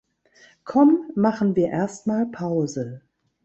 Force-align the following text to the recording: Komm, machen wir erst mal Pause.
Komm, 0.63 1.11
machen 1.13 1.55
wir 1.55 1.67
erst 1.67 2.07
mal 2.07 2.25
Pause. 2.25 3.03